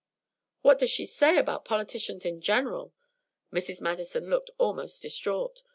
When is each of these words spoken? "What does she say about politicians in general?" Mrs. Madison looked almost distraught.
"What 0.63 0.79
does 0.79 0.89
she 0.89 1.05
say 1.05 1.37
about 1.37 1.63
politicians 1.63 2.25
in 2.25 2.41
general?" 2.41 2.91
Mrs. 3.53 3.81
Madison 3.81 4.31
looked 4.31 4.49
almost 4.57 5.03
distraught. 5.03 5.61